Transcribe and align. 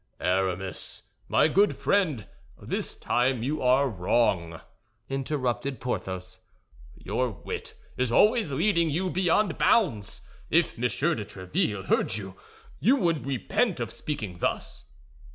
"Aramis, 0.19 1.03
my 1.27 1.47
good 1.47 1.75
friend, 1.75 2.27
this 2.59 2.95
time 2.95 3.43
you 3.43 3.61
are 3.61 3.87
wrong," 3.87 4.59
interrupted 5.09 5.79
Porthos. 5.79 6.39
"Your 6.95 7.29
wit 7.29 7.75
is 7.97 8.11
always 8.11 8.51
leading 8.51 8.89
you 8.89 9.11
beyond 9.11 9.59
bounds; 9.59 10.21
if 10.49 10.75
Monsieur 10.75 11.13
de 11.13 11.23
Tréville 11.23 11.85
heard 11.85 12.15
you, 12.15 12.35
you 12.79 12.95
would 12.95 13.27
repent 13.27 13.79
of 13.79 13.91
speaking 13.91 14.39
thus." 14.39 14.85